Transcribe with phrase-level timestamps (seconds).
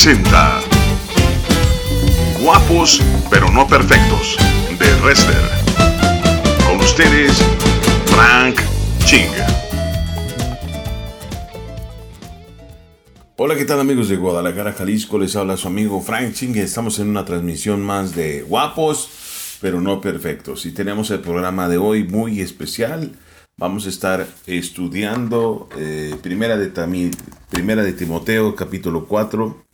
[0.00, 0.60] presenta
[2.40, 4.36] Guapos pero no perfectos
[4.78, 5.42] de Wrestler.
[6.64, 7.32] Con ustedes,
[8.06, 8.60] Frank
[9.04, 9.26] Ching.
[13.34, 15.18] Hola, ¿qué tal amigos de Guadalajara, Jalisco?
[15.18, 16.54] Les habla su amigo Frank Ching.
[16.58, 20.64] Estamos en una transmisión más de Guapos pero no perfectos.
[20.66, 23.16] Y tenemos el programa de hoy muy especial.
[23.56, 26.70] Vamos a estar estudiando eh, primera, de
[27.50, 29.67] primera de Timoteo capítulo 4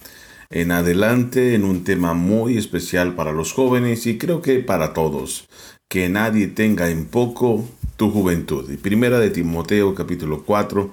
[0.50, 5.48] en adelante en un tema muy especial para los jóvenes y creo que para todos.
[5.88, 8.70] Que nadie tenga en poco tu juventud.
[8.70, 10.90] Y primera de Timoteo capítulo 4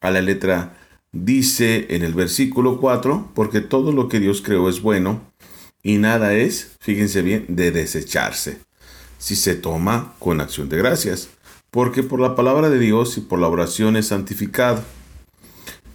[0.00, 0.78] a la letra
[1.12, 5.20] dice en el versículo 4, porque todo lo que Dios creó es bueno
[5.82, 8.60] y nada es, fíjense bien, de desecharse,
[9.18, 11.28] si se toma con acción de gracias
[11.72, 14.84] porque por la palabra de Dios y por la oración es santificado.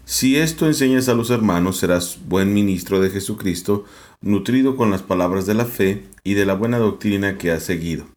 [0.09, 3.83] Si esto enseñas a los hermanos, serás buen ministro de Jesucristo,
[4.21, 8.07] nutrido con las palabras de la fe y de la buena doctrina que has seguido.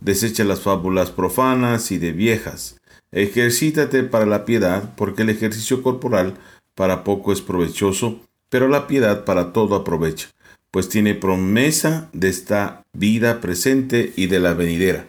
[0.00, 2.80] Desecha las fábulas profanas y de viejas.
[3.12, 6.34] Ejercítate para la piedad, porque el ejercicio corporal
[6.74, 10.30] para poco es provechoso, pero la piedad para todo aprovecha,
[10.72, 15.06] pues tiene promesa de esta vida presente y de la venidera.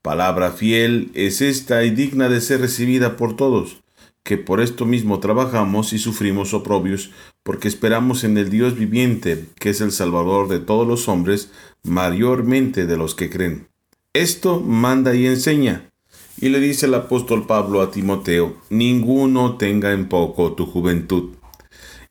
[0.00, 3.82] Palabra fiel es esta y digna de ser recibida por todos,
[4.26, 7.12] que por esto mismo trabajamos y sufrimos oprobios,
[7.44, 11.52] porque esperamos en el Dios viviente, que es el Salvador de todos los hombres,
[11.84, 13.68] mayormente de los que creen.
[14.12, 15.92] Esto manda y enseña.
[16.40, 21.36] Y le dice el apóstol Pablo a Timoteo, ninguno tenga en poco tu juventud.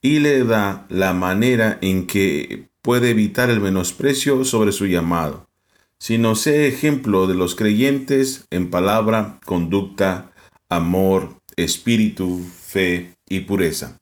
[0.01, 5.49] Y le da la manera en que puede evitar el menosprecio sobre su llamado
[5.97, 10.33] sino sé ejemplo de los creyentes en palabra, conducta,
[10.69, 13.97] amor, espíritu, fe y pureza.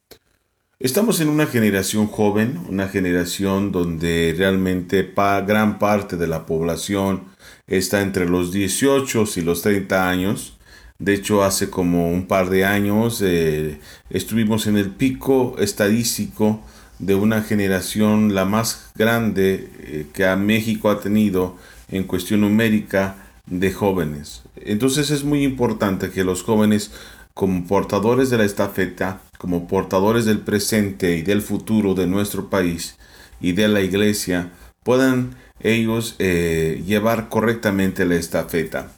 [0.80, 7.24] Estamos en una generación joven, una generación donde realmente gran parte de la población
[7.68, 10.58] está entre los 18 y los 30 años.
[11.00, 16.62] De hecho, hace como un par de años eh, estuvimos en el pico estadístico
[17.00, 21.58] de una generación la más grande eh, que a México ha tenido
[21.90, 23.16] en cuestión numérica
[23.46, 24.44] de jóvenes.
[24.56, 26.92] Entonces es muy importante que los jóvenes
[27.34, 32.98] como portadores de la estafeta, como portadores del presente y del futuro de nuestro país
[33.42, 34.52] y de la iglesia,
[34.84, 38.92] puedan ellos eh, llevar correctamente la estafeta.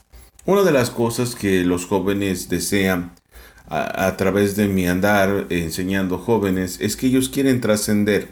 [0.44, 3.12] Una de las cosas que los jóvenes desean
[3.68, 8.28] a, a través de mi andar enseñando jóvenes es que ellos quieren trascender,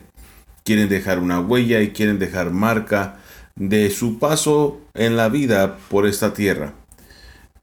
[0.65, 3.19] quieren dejar una huella y quieren dejar marca
[3.57, 6.75] de su paso en la vida por esta tierra.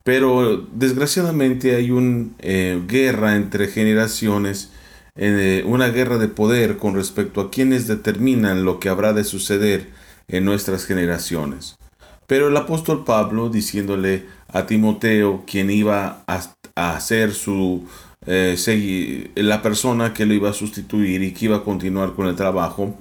[0.03, 4.71] Pero desgraciadamente hay una eh, guerra entre generaciones,
[5.15, 9.89] eh, una guerra de poder con respecto a quienes determinan lo que habrá de suceder
[10.27, 11.77] en nuestras generaciones.
[12.25, 17.85] Pero el apóstol Pablo, diciéndole a Timoteo, quien iba a, ser su
[18.25, 22.35] eh, la persona que lo iba a sustituir y que iba a continuar con el
[22.35, 22.95] trabajo,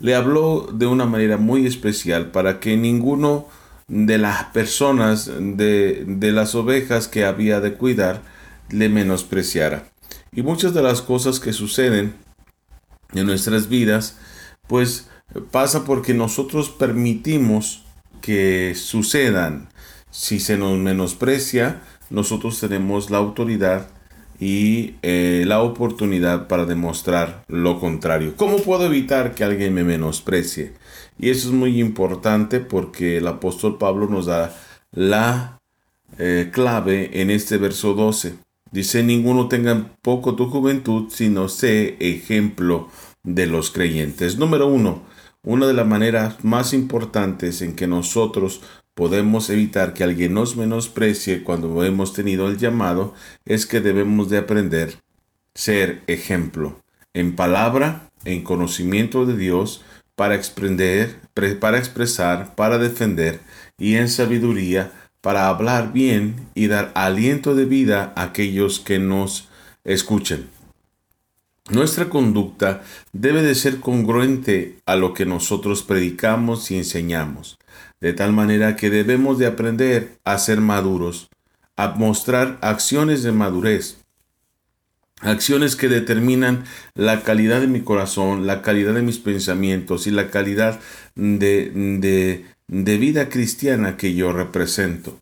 [0.00, 3.46] le habló de una manera muy especial para que ninguno
[3.90, 8.22] de las personas, de, de las ovejas que había de cuidar,
[8.70, 9.90] le menospreciara.
[10.32, 12.14] Y muchas de las cosas que suceden
[13.12, 14.16] en nuestras vidas,
[14.68, 15.08] pues
[15.50, 17.82] pasa porque nosotros permitimos
[18.20, 19.68] que sucedan.
[20.12, 23.88] Si se nos menosprecia, nosotros tenemos la autoridad
[24.38, 28.34] y eh, la oportunidad para demostrar lo contrario.
[28.36, 30.74] ¿Cómo puedo evitar que alguien me menosprecie?
[31.20, 34.56] Y eso es muy importante porque el apóstol Pablo nos da
[34.90, 35.60] la
[36.16, 38.36] eh, clave en este verso 12.
[38.72, 42.88] Dice, ninguno tenga poco tu juventud, sino sé ejemplo
[43.22, 44.38] de los creyentes.
[44.38, 45.02] Número uno,
[45.42, 48.62] una de las maneras más importantes en que nosotros
[48.94, 53.12] podemos evitar que alguien nos menosprecie cuando hemos tenido el llamado
[53.44, 55.02] es que debemos de aprender
[55.54, 56.80] ser ejemplo
[57.12, 59.84] en palabra, en conocimiento de Dios,
[60.20, 61.16] para exprender,
[61.60, 63.40] para expresar, para defender
[63.78, 69.48] y en sabiduría para hablar bien y dar aliento de vida a aquellos que nos
[69.82, 70.50] escuchen.
[71.70, 72.82] Nuestra conducta
[73.14, 77.58] debe de ser congruente a lo que nosotros predicamos y enseñamos
[78.02, 81.30] de tal manera que debemos de aprender a ser maduros,
[81.76, 83.99] a mostrar acciones de madurez,
[85.20, 86.64] acciones que determinan
[86.94, 90.80] la calidad de mi corazón, la calidad de mis pensamientos y la calidad
[91.14, 95.18] de, de, vida cristiana que yo represento.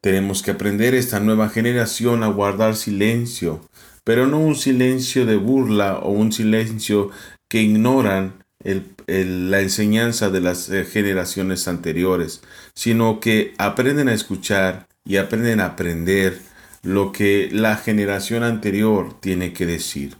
[0.00, 3.60] Tenemos que aprender esta nueva generación a guardar silencio,
[4.04, 7.10] pero no un silencio de burla o un silencio
[7.48, 8.44] que ignoran
[9.06, 12.42] la enseñanza de las eh, generaciones anteriores,
[12.74, 16.40] sino que aprenden a escuchar y aprenden a aprender
[16.84, 20.16] lo que la generación anterior tiene que decir.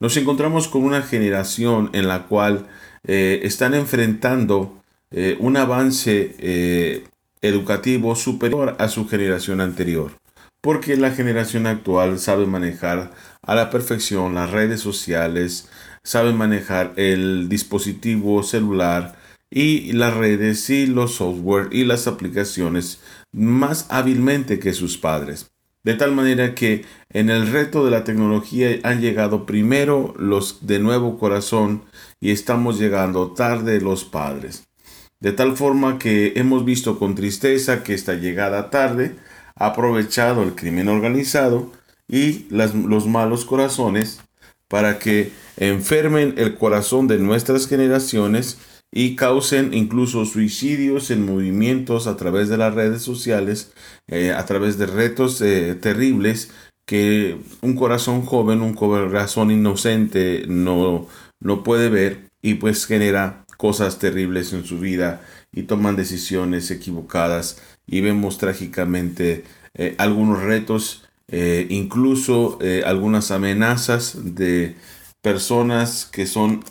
[0.00, 2.66] Nos encontramos con una generación en la cual
[3.04, 7.04] eh, están enfrentando eh, un avance
[7.40, 10.12] educativo superior a su generación anterior,
[10.60, 15.68] porque la generación actual sabe manejar a la perfección las redes sociales,
[16.02, 19.16] saben manejar el dispositivo celular
[19.50, 23.00] y las redes y los software y las aplicaciones
[23.32, 25.50] más hábilmente que sus padres.
[25.86, 30.80] De tal manera que en el reto de la tecnología han llegado primero los de
[30.80, 31.84] nuevo corazón
[32.20, 34.66] y estamos llegando tarde los padres.
[35.20, 39.14] De tal forma que hemos visto con tristeza que esta llegada tarde
[39.54, 41.70] ha aprovechado el crimen organizado
[42.08, 44.20] y los malos corazones
[44.66, 48.58] para que enfermen el corazón de nuestras generaciones
[48.92, 53.72] y causen incluso suicidios en movimientos a través de las redes sociales,
[54.08, 56.50] eh, a través de retos eh, terribles
[56.86, 61.08] que un corazón joven, un corazón inocente no,
[61.40, 65.22] no puede ver y pues genera cosas terribles en su vida
[65.52, 69.44] y toman decisiones equivocadas y vemos trágicamente
[69.74, 74.76] eh, algunos retos incluso algunas amenazas de
[75.22, 76.62] personas que son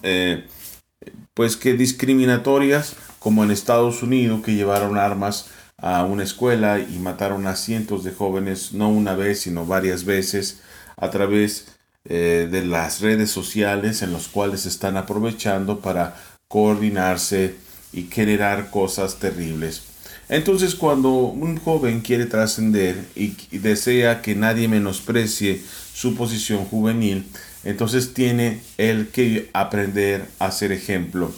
[1.35, 5.47] pues que discriminatorias como en Estados Unidos que llevaron armas
[5.77, 10.61] a una escuela y mataron a cientos de jóvenes no una vez sino varias veces
[10.97, 11.67] a través
[12.05, 16.15] de las redes sociales en los cuales están aprovechando para
[16.47, 17.55] coordinarse
[17.91, 19.81] y generar cosas terribles.
[20.29, 25.61] Entonces cuando un joven quiere trascender y desea que nadie menosprecie
[25.93, 27.25] su posición juvenil,
[27.65, 31.33] entonces tiene él que aprender a ser ejemplo.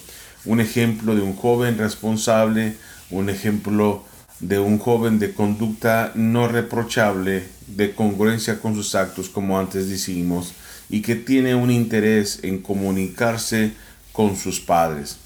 [0.45, 2.75] Un ejemplo de un joven responsable,
[3.09, 4.05] un ejemplo
[4.39, 10.53] de un joven de conducta no reprochable, de congruencia con sus actos, como antes decimos,
[10.89, 13.71] y que tiene un interés en comunicarse
[14.11, 15.17] con sus padres.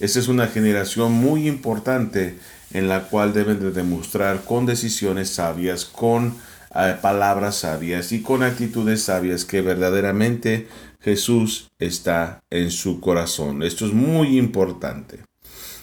[0.00, 2.38] Esa es una generación muy importante
[2.72, 6.34] en la cual deben de demostrar con decisiones sabias, con
[6.70, 10.68] palabras sabias y con actitudes sabias que verdaderamente
[11.00, 13.62] Jesús está en su corazón.
[13.62, 15.20] Esto es muy importante.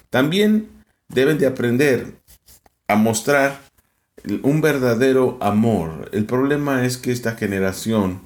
[0.10, 0.70] También
[1.10, 2.16] deben de aprender
[2.88, 3.62] a mostrar
[4.44, 6.10] un verdadero amor.
[6.14, 8.22] El problema es que esta generación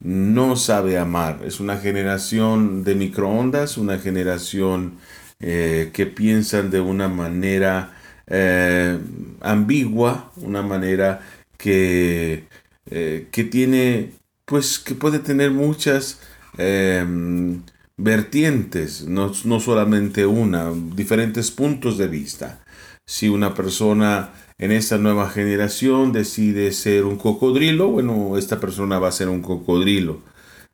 [0.00, 1.40] no sabe amar.
[1.44, 4.98] Es una generación de microondas, una generación
[5.40, 7.94] eh, que piensan de una manera
[8.26, 8.98] eh,
[9.40, 11.20] ambigua, una manera
[11.58, 12.44] que,
[12.90, 14.12] eh, que tiene,
[14.46, 16.20] pues que puede tener muchas
[16.56, 17.62] em,
[17.98, 22.64] vertientes, no, no solamente una, diferentes puntos de vista.
[23.06, 29.08] Si una persona en esta nueva generación decide ser un cocodrilo, bueno, esta persona va
[29.08, 30.22] a ser un cocodrilo.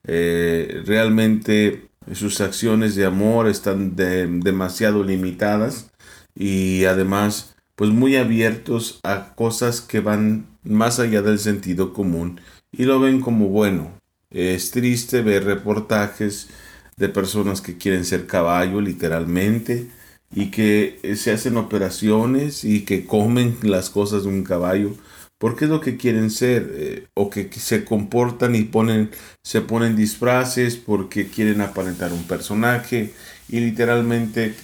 [0.07, 5.91] Eh, realmente sus acciones de amor están demasiado limitadas
[6.35, 12.41] y además pues muy abiertos a cosas que van más allá del sentido común
[12.73, 13.93] y lo ven como bueno.
[14.31, 16.49] Es triste ver reportajes
[16.97, 19.89] de personas que quieren ser caballo literalmente
[20.35, 24.95] y que se hacen operaciones y que comen las cosas de un caballo
[25.39, 29.11] porque es lo que quieren ser eh, o que se comportan y ponen
[29.43, 33.13] se ponen disfraces porque quieren aparentar un personaje
[33.49, 34.55] y literalmente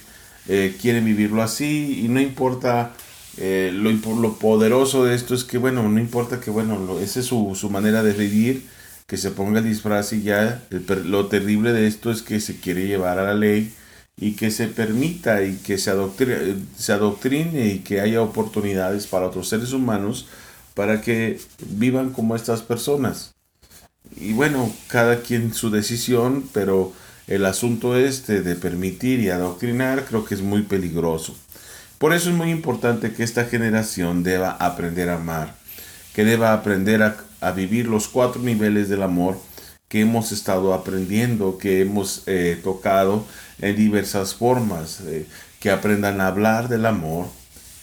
[0.47, 2.93] eh, quieren vivirlo así y no importa
[3.37, 7.25] eh, lo, lo, poderoso de esto es que bueno no importa que bueno esa es
[7.25, 8.65] su, su, manera de vivir
[9.07, 10.63] que se ponga el disfraz y ya
[11.05, 13.73] lo terrible de esto es que se quiere llevar a la ley
[14.17, 19.27] y que se permita y que se adoctrine, se adoctrine y que haya oportunidades para
[19.27, 20.27] otros seres humanos
[20.73, 23.33] para que vivan como estas personas.
[24.15, 26.93] Y bueno, cada quien su decisión, pero
[27.27, 31.35] el asunto este de permitir y adoctrinar creo que es muy peligroso.
[32.01, 35.53] Por eso es muy importante que esta generación deba aprender a amar,
[36.15, 39.37] que deba aprender a, vivir los cuatro niveles del amor
[39.87, 43.27] que hemos estado aprendiendo, que hemos eh, tocado
[43.59, 45.27] en diversas formas, eh,
[45.59, 47.27] que aprendan a hablar del amor,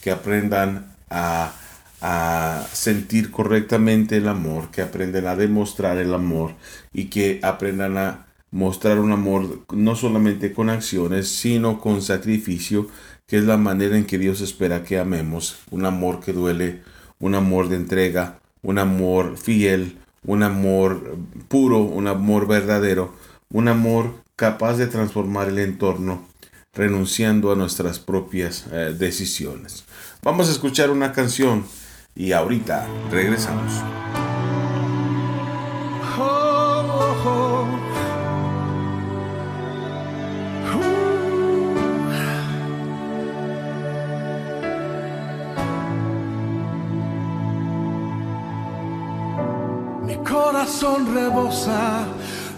[0.03, 1.53] que aprendan a
[2.01, 6.55] a sentir correctamente el amor, que aprendan a demostrar el amor
[6.93, 12.89] y que aprendan a mostrar un amor no solamente con acciones, sino con sacrificio,
[13.29, 16.83] que es la manera en que Dios espera que amemos, un amor que duele,
[17.21, 21.19] un amor de entrega, un amor fiel, un amor
[21.49, 23.15] puro, un amor verdadero,
[23.51, 26.27] un amor capaz de transformar el entorno,
[26.75, 29.85] renunciando a nuestras propias eh, decisiones.
[30.23, 31.65] Vamos a escuchar una canción
[32.17, 33.73] y ahorita regresamos.
[50.89, 52.07] corazón rebosa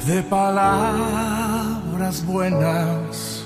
[0.07, 3.45] de palabras buenas.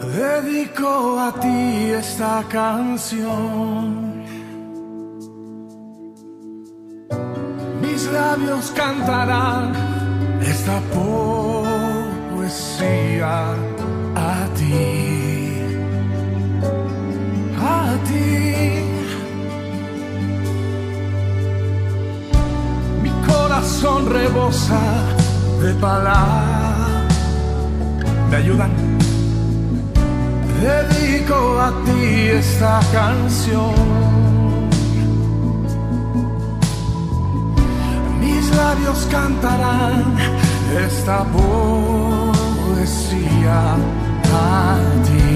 [0.00, 4.24] Dedico a ti esta canción.
[7.80, 9.72] Mis labios cantarán
[10.40, 10.80] esta
[12.34, 13.54] poesía
[14.14, 15.60] a ti.
[17.60, 18.75] A ti.
[23.56, 24.80] corazón rebosa
[25.62, 27.14] de palabras.
[28.30, 28.70] ¿Me ayudan?
[30.60, 33.74] Dedico a ti esta canción.
[38.20, 40.16] Mis labios cantarán
[40.86, 42.34] esta poesía
[44.34, 45.35] a ti.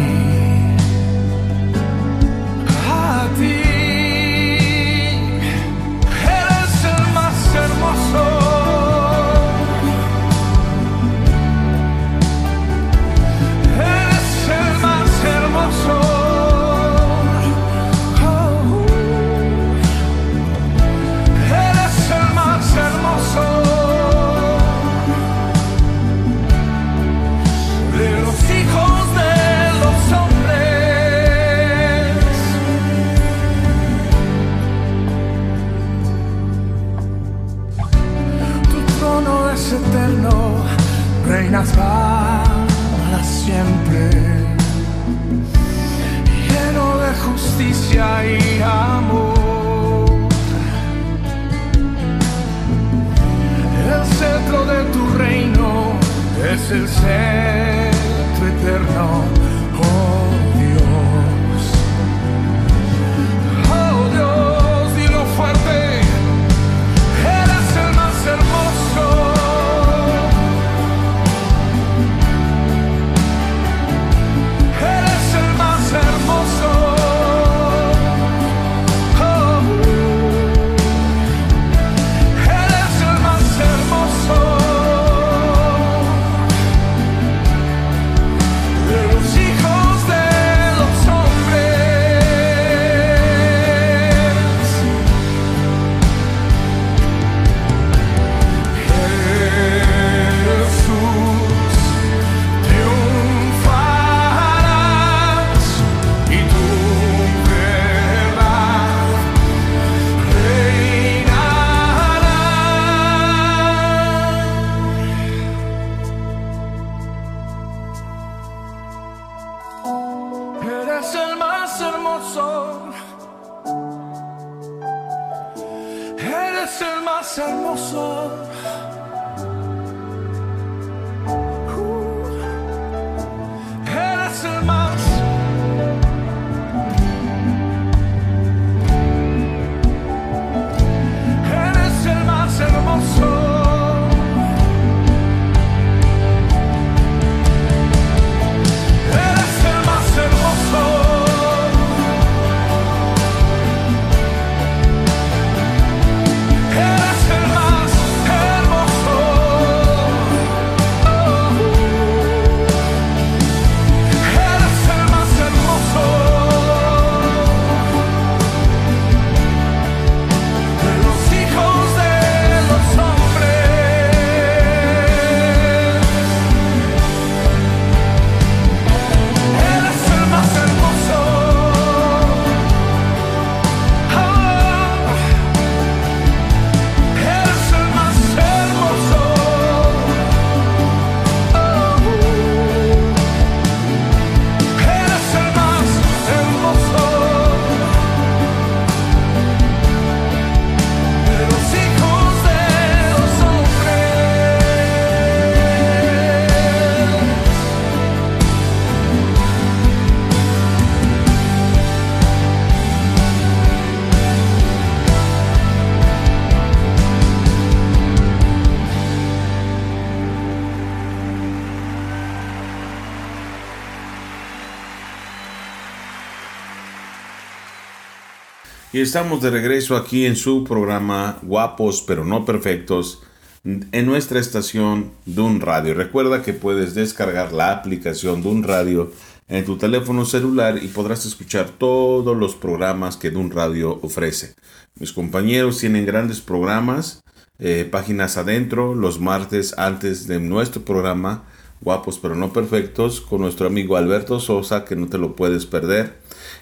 [229.01, 233.23] Estamos de regreso aquí en su programa Guapos pero no perfectos
[233.65, 235.95] en nuestra estación Dun Radio.
[235.95, 239.13] Recuerda que puedes descargar la aplicación Dun Radio
[239.49, 244.55] en tu teléfono celular y podrás escuchar todos los programas que Dun Radio ofrece.
[244.99, 247.23] Mis compañeros tienen grandes programas,
[247.59, 251.45] eh, páginas adentro, los martes antes de nuestro programa
[251.81, 256.19] Guapos pero no perfectos con nuestro amigo Alberto Sosa que no te lo puedes perder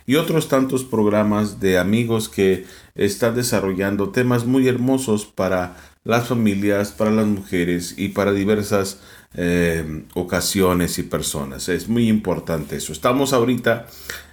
[0.08, 6.92] y otros tantos programas de amigos que están desarrollando temas muy hermosos para las familias,
[6.92, 9.00] para las mujeres y para diversas
[9.34, 11.68] eh, ocasiones y personas.
[11.68, 12.94] Es muy importante eso.
[12.94, 13.86] Estamos ahorita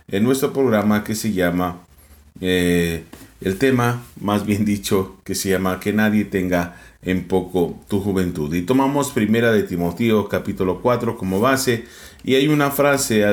[0.08, 1.82] en nuestro programa que se llama,
[2.40, 3.04] eh,
[3.42, 8.54] el tema, más bien dicho, que se llama Que nadie tenga en poco tu juventud.
[8.54, 11.84] Y tomamos primera de Timoteo capítulo 4 como base
[12.24, 13.26] y hay una frase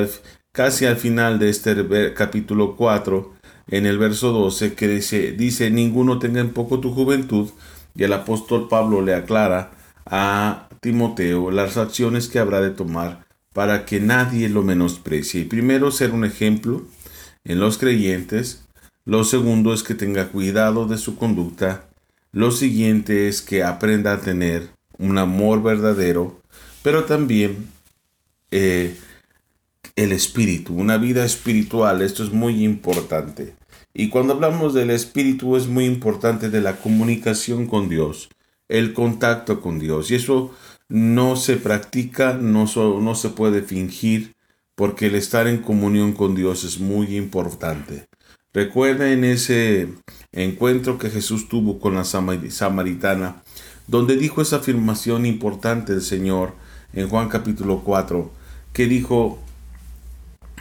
[0.53, 1.75] casi al final de este
[2.13, 3.33] capítulo 4,
[3.67, 7.49] en el verso 12, que dice, dice, ninguno tenga en poco tu juventud,
[7.95, 9.71] y el apóstol Pablo le aclara
[10.05, 15.41] a Timoteo las acciones que habrá de tomar para que nadie lo menosprecie.
[15.41, 16.83] Y primero, ser un ejemplo
[17.43, 18.63] en los creyentes.
[19.05, 21.85] Lo segundo es que tenga cuidado de su conducta.
[22.31, 26.41] Lo siguiente es que aprenda a tener un amor verdadero,
[26.81, 27.69] pero también
[28.51, 28.95] eh,
[29.95, 32.01] el espíritu, una vida espiritual.
[32.01, 33.55] Esto es muy importante.
[33.93, 38.29] Y cuando hablamos del espíritu es muy importante de la comunicación con Dios,
[38.67, 40.09] el contacto con Dios.
[40.09, 40.51] Y eso
[40.89, 44.35] no se practica, no, no se puede fingir,
[44.75, 48.07] porque el estar en comunión con Dios es muy importante.
[48.53, 49.89] Recuerda en ese
[50.31, 53.41] encuentro que Jesús tuvo con la samaritana,
[53.87, 56.53] donde dijo esa afirmación importante del Señor
[56.93, 58.31] en Juan capítulo 4,
[58.71, 59.39] que dijo,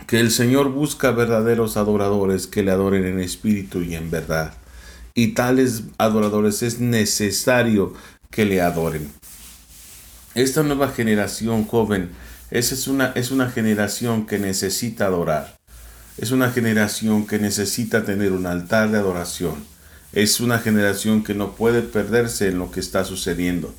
[0.07, 4.55] que el Señor busca verdaderos adoradores que le adoren en espíritu y en verdad.
[5.15, 7.95] Y tales adoradores es necesario
[8.31, 9.11] que le adoren.
[10.35, 12.11] Esta nueva generación joven
[12.53, 15.57] esa es, una, es una generación que necesita adorar.
[16.19, 19.65] Es una generación que necesita tener un altar de adoración.
[20.13, 23.75] Es una generación que no puede perderse en lo que está sucediendo.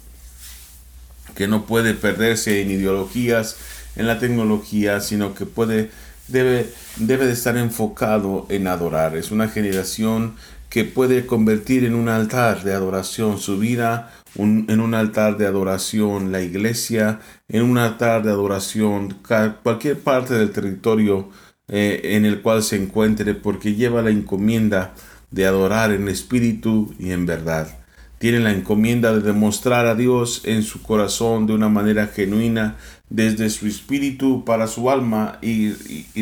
[1.35, 3.57] Que no puede perderse en ideologías,
[3.95, 5.91] en la tecnología, sino que puede
[6.27, 9.15] debe, debe de estar enfocado en adorar.
[9.15, 10.35] Es una generación
[10.69, 16.31] que puede convertir en un altar de adoración su vida, en un altar de adoración
[16.31, 19.17] la iglesia, en un altar de adoración
[19.61, 21.29] cualquier parte del territorio
[21.67, 24.95] eh, en el cual se encuentre, porque lleva la encomienda
[25.29, 27.82] de adorar en espíritu y en verdad.
[28.23, 32.77] Tiene la encomienda de demostrar a Dios en su corazón de una manera genuina,
[33.09, 35.73] desde su espíritu para su alma y,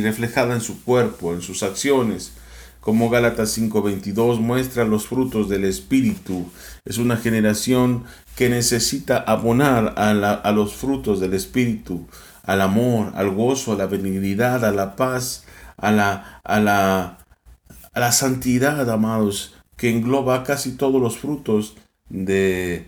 [0.01, 2.33] reflejada en su cuerpo, en sus acciones.
[2.79, 6.47] Como Gálatas 5:22 muestra los frutos del espíritu.
[6.85, 12.07] Es una generación que necesita abonar a, a los frutos del espíritu,
[12.41, 15.45] al amor, al gozo, a la benignidad, a la paz,
[15.77, 17.19] a la, a la,
[17.93, 21.75] a la santidad, amados, que engloba casi todos los frutos
[22.11, 22.85] de,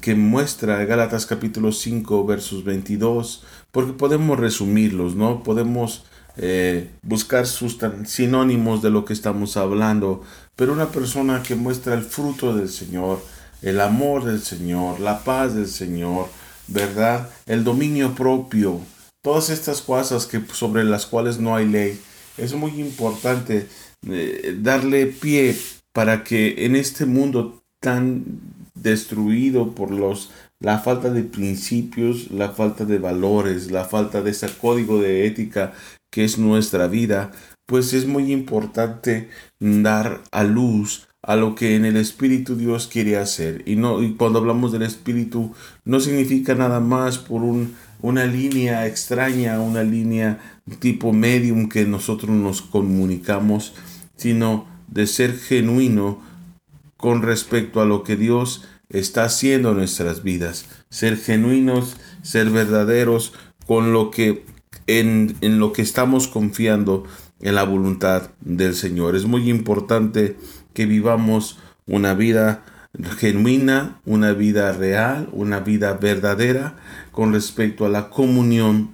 [0.00, 5.42] que muestra Gálatas capítulo 5 versos 22, porque podemos resumirlos, ¿no?
[5.42, 6.04] Podemos
[6.36, 10.22] eh, buscar sus sinónimos de lo que estamos hablando,
[10.56, 13.22] pero una persona que muestra el fruto del Señor,
[13.62, 16.28] el amor del Señor, la paz del Señor,
[16.66, 17.28] ¿verdad?
[17.46, 18.80] El dominio propio,
[19.22, 22.00] todas estas cosas que, sobre las cuales no hay ley,
[22.38, 23.68] es muy importante
[24.08, 25.56] eh, darle pie
[25.92, 28.24] para que en este mundo tan
[28.74, 34.48] destruido por los la falta de principios, la falta de valores, la falta de ese
[34.48, 35.74] código de ética
[36.10, 37.32] que es nuestra vida,
[37.66, 39.28] pues es muy importante
[39.60, 43.62] dar a luz a lo que en el Espíritu Dios quiere hacer.
[43.66, 45.52] Y, no, y cuando hablamos del Espíritu,
[45.84, 50.38] no significa nada más por un, una línea extraña, una línea
[50.78, 53.74] tipo medium que nosotros nos comunicamos,
[54.16, 56.33] sino de ser genuino
[57.04, 60.64] con respecto a lo que Dios está haciendo en nuestras vidas.
[60.88, 63.34] Ser genuinos, ser verdaderos
[63.66, 64.46] con lo que
[64.86, 67.04] en, en lo que estamos confiando
[67.42, 69.16] en la voluntad del Señor.
[69.16, 70.38] Es muy importante
[70.72, 72.64] que vivamos una vida
[73.18, 76.76] genuina, una vida real, una vida verdadera
[77.12, 78.92] con respecto a la comunión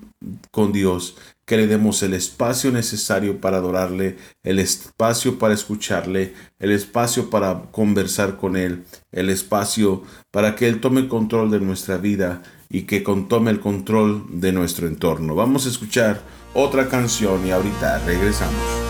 [0.51, 1.15] con Dios
[1.51, 7.63] que le demos el espacio necesario para adorarle, el espacio para escucharle, el espacio para
[7.73, 13.01] conversar con Él, el espacio para que Él tome control de nuestra vida y que
[13.01, 15.35] tome el control de nuestro entorno.
[15.35, 16.23] Vamos a escuchar
[16.55, 18.90] otra canción y ahorita regresamos.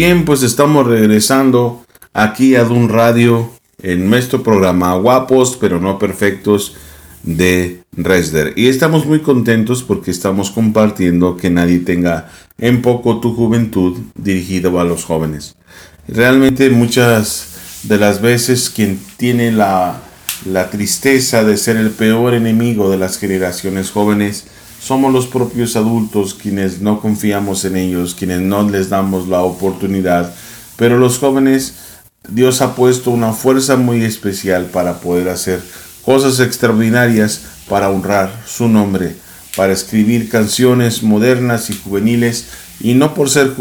[0.00, 1.84] Bien, pues estamos regresando
[2.14, 3.50] aquí a Dun Radio
[3.82, 6.74] en nuestro programa Guapos pero no perfectos
[7.22, 8.54] de Resder.
[8.56, 14.80] Y estamos muy contentos porque estamos compartiendo que nadie tenga en poco tu juventud dirigido
[14.80, 15.54] a los jóvenes.
[16.08, 20.00] Realmente muchas de las veces quien tiene la,
[20.46, 24.46] la tristeza de ser el peor enemigo de las generaciones jóvenes
[24.80, 30.34] somos los propios adultos quienes no confiamos en ellos, quienes no les damos la oportunidad.
[30.76, 31.74] Pero los jóvenes,
[32.28, 35.62] Dios ha puesto una fuerza muy especial para poder hacer
[36.04, 39.16] cosas extraordinarias para honrar su nombre,
[39.56, 42.46] para escribir canciones modernas y juveniles
[42.80, 43.52] y no por ser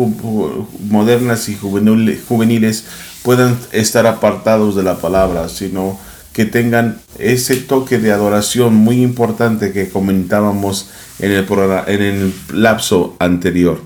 [0.87, 2.85] modernas y juvenil- juveniles
[3.23, 5.99] puedan estar apartados de la palabra, sino
[6.31, 13.81] que tengan ese toque de adoración muy importante que comentábamos en el, lapso anterior.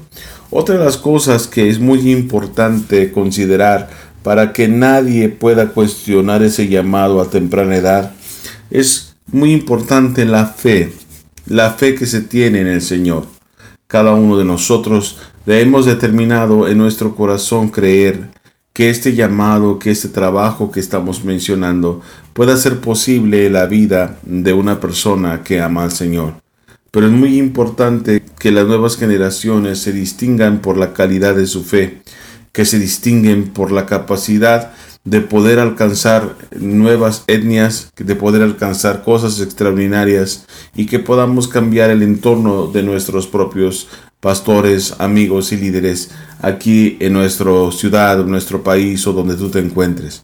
[0.50, 3.90] Otra de las cosas que es muy importante considerar
[4.22, 8.12] para que nadie pueda cuestionar ese llamado a temprana edad
[8.70, 10.94] es muy importante la fe,
[11.48, 13.26] la fe que se tiene en el Señor.
[13.88, 18.30] Cada uno de nosotros hemos determinado en nuestro corazón creer
[18.74, 22.02] que este llamado, que este trabajo que estamos mencionando
[22.34, 26.43] pueda ser posible en la vida de una persona que ama al Señor.
[26.94, 31.64] Pero es muy importante que las nuevas generaciones se distingan por la calidad de su
[31.64, 32.04] fe,
[32.52, 39.42] que se distinguen por la capacidad de poder alcanzar nuevas etnias, de poder alcanzar cosas
[39.42, 43.88] extraordinarias y que podamos cambiar el entorno de nuestros propios
[44.24, 49.60] pastores, amigos y líderes aquí en nuestra ciudad, en nuestro país o donde tú te
[49.60, 50.24] encuentres.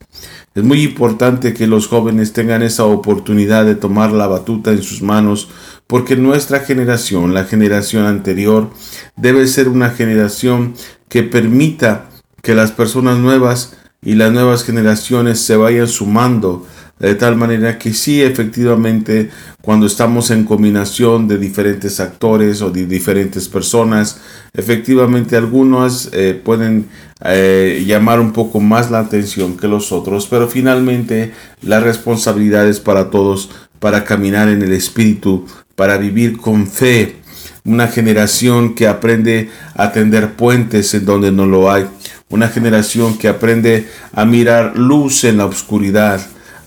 [0.55, 5.01] Es muy importante que los jóvenes tengan esa oportunidad de tomar la batuta en sus
[5.01, 5.49] manos
[5.85, 8.69] porque nuestra generación, la generación anterior,
[9.17, 10.75] debe ser una generación
[11.09, 12.09] que permita
[12.41, 16.65] que las personas nuevas y las nuevas generaciones se vayan sumando
[16.99, 19.29] de tal manera que sí, efectivamente,
[19.61, 24.19] cuando estamos en combinación de diferentes actores o de diferentes personas,
[24.53, 26.89] efectivamente algunos eh, pueden
[27.23, 31.31] eh, llamar un poco más la atención que los otros, pero finalmente
[31.61, 37.15] la responsabilidad es para todos, para caminar en el Espíritu, para vivir con fe.
[37.63, 41.85] Una generación que aprende a tender puentes en donde no lo hay.
[42.29, 46.19] Una generación que aprende a mirar luz en la oscuridad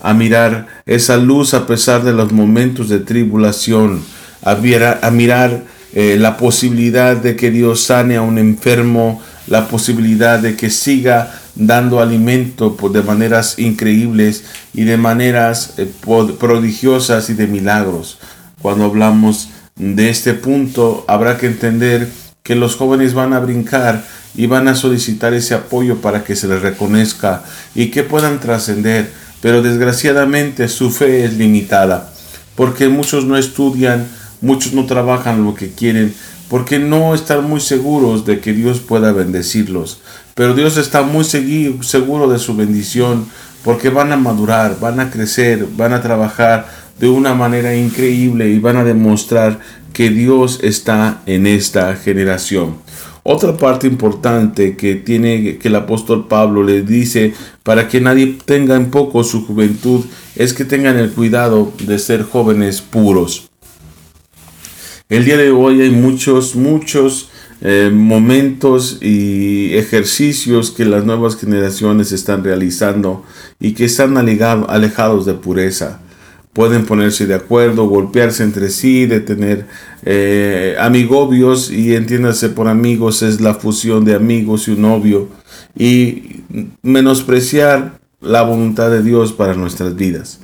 [0.03, 4.03] a mirar esa luz a pesar de los momentos de tribulación,
[4.43, 5.63] a mirar,
[5.95, 11.33] eh, la posibilidad de que Dios sane a un enfermo, la posibilidad de que siga
[11.55, 15.89] dando alimento de maneras increíbles y de maneras eh,
[16.41, 18.19] prodigiosas y de milagros.
[18.61, 22.09] Cuando hablamos de este punto, habrá que entender
[22.43, 26.49] que los jóvenes van a brincar y van a solicitar ese apoyo para que se
[26.49, 32.11] les reconozca y que puedan trascender pero desgraciadamente su fe es limitada,
[32.55, 34.07] porque muchos no estudian,
[34.41, 36.15] muchos no trabajan lo que quieren,
[36.49, 40.01] porque no están muy seguros de que Dios pueda bendecirlos.
[40.35, 43.27] Pero Dios está muy seguro de su bendición,
[43.65, 46.69] porque van a madurar, van a crecer, van a trabajar
[47.01, 49.59] de una manera increíble y van a demostrar
[49.93, 52.77] que Dios está en esta generación.
[53.25, 58.75] Otra parte importante que tiene que el apóstol Pablo le dice para que nadie tenga
[58.75, 60.05] en poco su juventud
[60.35, 63.49] es que tengan el cuidado de ser jóvenes puros.
[65.09, 67.31] El día de hoy hay muchos, muchos
[67.61, 73.23] eh, momentos y ejercicios que las nuevas generaciones están realizando
[73.61, 76.01] y que están alejados de pureza
[76.53, 79.67] pueden ponerse de acuerdo, golpearse entre sí, de tener
[80.05, 85.29] eh, amigobios y entiéndase por amigos es la fusión de amigos y un novio
[85.77, 86.43] y
[86.83, 90.41] menospreciar la voluntad de Dios para nuestras vidas.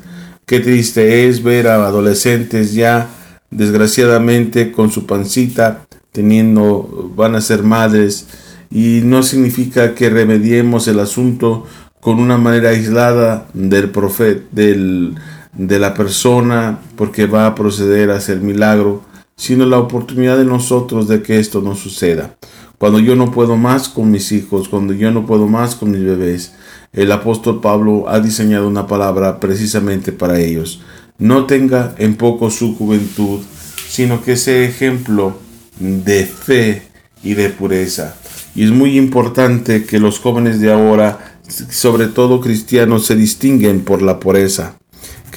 [0.47, 3.11] Qué triste es ver a adolescentes ya
[3.51, 8.27] desgraciadamente con su pancita teniendo van a ser madres
[8.71, 11.67] y no significa que remediemos el asunto
[12.01, 15.15] con una manera aislada del profeta del
[15.53, 19.03] de la persona porque va a proceder a hacer milagro,
[19.37, 22.37] sino la oportunidad de nosotros de que esto no suceda.
[22.79, 26.05] Cuando yo no puedo más con mis hijos, cuando yo no puedo más con mis
[26.05, 26.55] bebés,
[26.93, 30.81] el apóstol Pablo ha diseñado una palabra precisamente para ellos.
[31.19, 33.41] No tenga en poco su juventud,
[33.89, 35.37] sino que sea ejemplo
[35.81, 36.83] de fe
[37.23, 38.17] y de pureza.
[38.55, 41.37] Y es muy importante que los jóvenes de ahora,
[41.71, 44.79] sobre todo cristianos, se distinguen por la pureza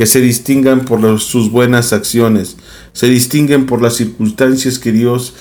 [0.01, 2.57] que se distingan por sus buenas acciones,
[2.91, 5.35] se distinguen por las circunstancias que Dios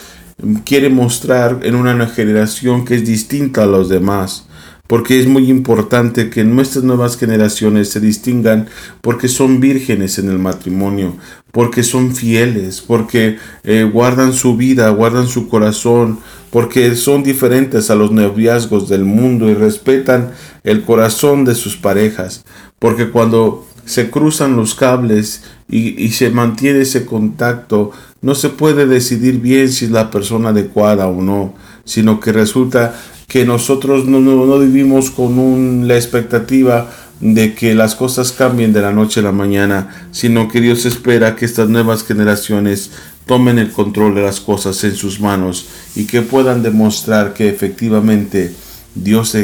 [0.66, 4.44] quiere mostrar en una generación que es distinta a los demás.
[4.86, 8.68] Porque es muy importante que nuestras nuevas generaciones se distingan
[9.00, 11.16] porque son vírgenes en el matrimonio,
[11.52, 16.18] porque son fieles, porque eh, guardan su vida, guardan su corazón,
[16.50, 20.32] porque son diferentes a los noviazgos del mundo y respetan
[20.64, 22.44] el corazón de sus parejas.
[22.78, 29.40] Porque cuando se cruzan los cables y, se mantiene ese contacto, no se puede decidir
[29.40, 32.94] bien si es la persona adecuada o no, sino que resulta
[33.28, 36.90] que nosotros no, no, vivimos con la expectativa
[37.20, 41.36] de que las cosas cambien de la noche a la mañana, sino que Dios espera
[41.36, 42.90] que estas nuevas generaciones
[43.26, 48.52] tomen el control de las cosas en sus manos y que puedan demostrar que efectivamente
[48.94, 49.36] Dios,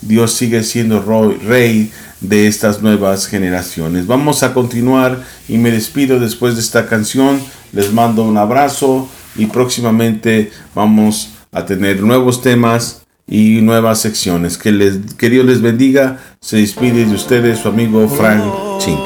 [0.00, 1.02] Dios sigue siendo
[1.46, 1.92] rey
[2.28, 4.06] de estas nuevas generaciones.
[4.06, 7.40] Vamos a continuar y me despido después de esta canción.
[7.72, 14.58] Les mando un abrazo y próximamente vamos a tener nuevos temas y nuevas secciones.
[14.58, 16.18] Que, les, que Dios les bendiga.
[16.40, 18.42] Se despide de ustedes su amigo Frank
[18.78, 18.98] Ching.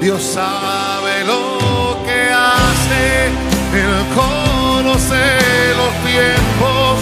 [0.00, 3.26] Dios sabe lo que hace,
[3.72, 5.14] Él conoce
[5.76, 6.98] los tiempos,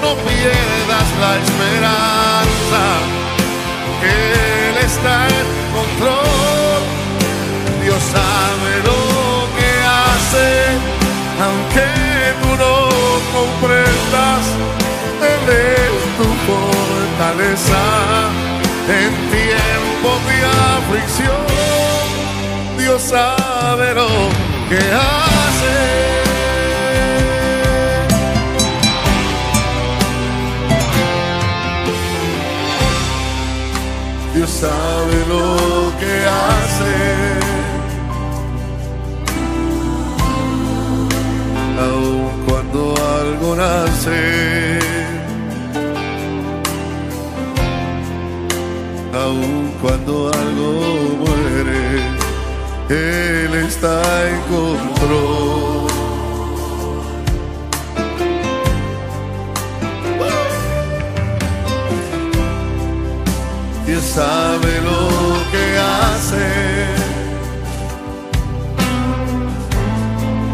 [0.00, 2.19] no pierdas la esperanza
[5.00, 6.82] está en control.
[7.82, 9.00] Dios sabe lo
[9.56, 9.70] que
[10.02, 10.48] hace,
[11.46, 11.88] aunque
[12.42, 12.74] tú no
[13.36, 14.42] comprendas,
[15.32, 17.82] Él es tu fortaleza
[19.00, 20.36] en tiempos de
[20.76, 21.46] aflicción.
[22.78, 24.08] Dios sabe lo
[24.68, 26.09] que hace.
[34.60, 36.96] Sabe lo que hace.
[41.86, 42.78] Aun cuando
[43.20, 44.78] algo nace,
[49.24, 50.70] aun cuando algo
[51.22, 51.82] muere,
[52.90, 55.79] Él está en control.
[64.14, 65.08] Sabe lo
[65.52, 66.46] que hace.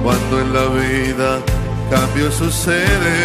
[0.05, 1.31] Cuando en la vida
[1.91, 3.17] cambio sucede.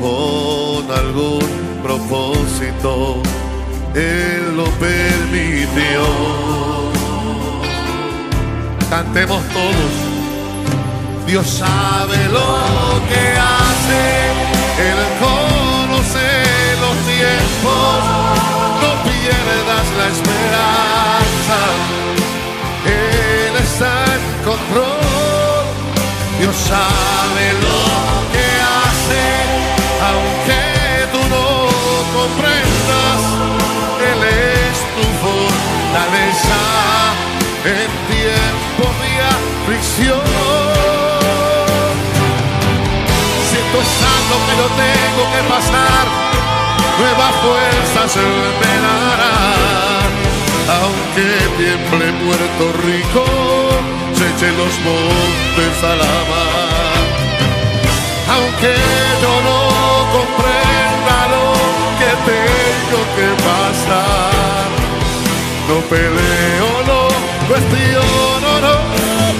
[0.00, 1.48] Con algún
[1.82, 3.22] propósito
[3.94, 6.02] Él lo permitió.
[8.90, 10.14] Cantemos todos.
[11.26, 14.02] Dios sabe lo que hace,
[14.88, 15.13] Él
[17.64, 21.58] no pierdas la esperanza,
[22.86, 25.64] Él está en control,
[26.38, 27.80] Dios sabe lo
[28.34, 28.46] que
[28.78, 29.24] hace,
[30.10, 30.60] aunque
[31.12, 31.48] tú no
[32.18, 33.20] comprendas,
[34.10, 36.62] Él es tu fortaleza
[37.64, 40.24] en tiempo de aflicción.
[43.50, 46.04] Siento santo que lo tengo que pasar,
[46.98, 48.16] nuevas fuerzas
[48.60, 49.34] me dará.
[50.80, 51.26] Aunque
[51.58, 53.24] tiemble Puerto Rico,
[54.14, 57.04] se echen los montes a la mar.
[58.34, 58.74] Aunque
[59.22, 59.58] yo no
[60.16, 61.46] comprenda lo
[62.00, 64.68] que tengo que pasar,
[65.68, 67.00] no peleo, no
[67.48, 68.74] cuestiono, no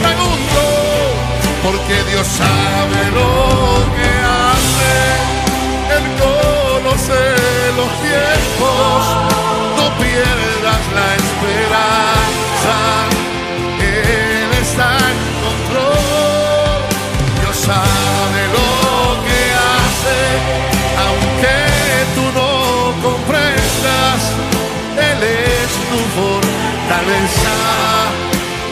[0.02, 0.62] pregunto,
[1.64, 3.43] porque Dios sabe lo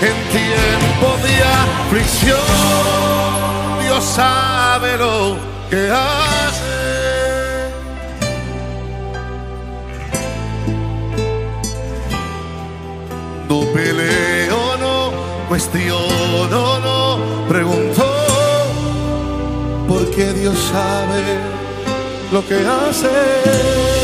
[0.02, 2.38] en tiempo de aflicción.
[3.82, 5.36] Dios sabe lo
[5.70, 6.72] que hace.
[13.48, 15.12] No peleo, no
[15.48, 18.04] cuestiono, no pregunto,
[19.88, 21.38] porque Dios sabe
[22.30, 24.01] lo que hace.